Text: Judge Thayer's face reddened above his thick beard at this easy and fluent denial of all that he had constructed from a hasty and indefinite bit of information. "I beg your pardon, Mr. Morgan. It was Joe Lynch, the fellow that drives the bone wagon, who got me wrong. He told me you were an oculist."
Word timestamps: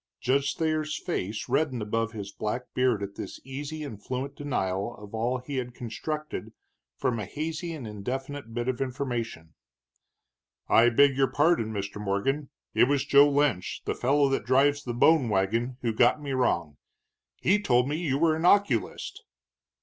Judge 0.19 0.55
Thayer's 0.55 0.97
face 0.99 1.47
reddened 1.47 1.83
above 1.83 2.11
his 2.13 2.33
thick 2.33 2.63
beard 2.73 3.03
at 3.03 3.13
this 3.17 3.39
easy 3.43 3.83
and 3.83 4.01
fluent 4.01 4.35
denial 4.35 4.95
of 4.97 5.13
all 5.13 5.37
that 5.37 5.45
he 5.45 5.57
had 5.57 5.75
constructed 5.75 6.53
from 6.97 7.19
a 7.19 7.27
hasty 7.27 7.71
and 7.73 7.85
indefinite 7.87 8.51
bit 8.51 8.67
of 8.67 8.81
information. 8.81 9.53
"I 10.67 10.89
beg 10.89 11.15
your 11.15 11.29
pardon, 11.31 11.71
Mr. 11.71 12.01
Morgan. 12.01 12.49
It 12.73 12.85
was 12.85 13.05
Joe 13.05 13.29
Lynch, 13.29 13.83
the 13.85 13.93
fellow 13.93 14.27
that 14.29 14.43
drives 14.43 14.83
the 14.83 14.95
bone 14.95 15.29
wagon, 15.29 15.77
who 15.83 15.93
got 15.93 16.19
me 16.19 16.31
wrong. 16.31 16.77
He 17.39 17.61
told 17.61 17.87
me 17.87 17.97
you 17.97 18.17
were 18.17 18.35
an 18.35 18.43
oculist." 18.43 19.21